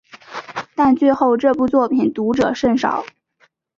[0.73, 3.05] 但最后这部作品读者甚少。